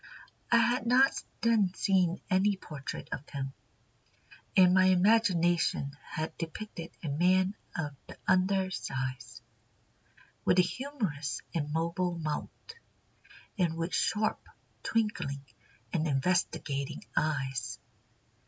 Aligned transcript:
I 0.51 0.57
had 0.57 0.87
not 0.87 1.11
then 1.41 1.75
seen 1.75 2.21
any 2.27 2.57
portrait 2.57 3.07
of 3.11 3.29
him, 3.29 3.53
and 4.57 4.73
my 4.73 4.85
imagination 4.85 5.95
had 6.01 6.35
depicted 6.39 6.89
a 7.03 7.07
man 7.09 7.53
of 7.77 7.95
the 8.07 8.17
under 8.27 8.71
size, 8.71 9.43
with 10.43 10.57
a 10.57 10.63
humorous 10.63 11.43
and 11.53 11.71
mobile 11.71 12.17
mouth, 12.17 12.49
and 13.59 13.77
with 13.77 13.93
sharp, 13.93 14.41
twinkling, 14.81 15.45
and 15.93 16.07
investigating 16.07 17.03
eyes. 17.15 17.77